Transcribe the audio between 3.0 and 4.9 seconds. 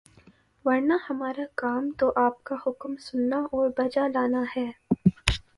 سننا اور بجا لانا ہے۔